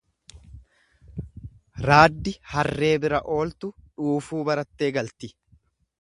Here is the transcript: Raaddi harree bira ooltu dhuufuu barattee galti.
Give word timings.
Raaddi 1.87 2.33
harree 2.53 2.91
bira 3.05 3.19
ooltu 3.37 3.73
dhuufuu 4.05 4.45
barattee 4.49 4.91
galti. 4.97 5.35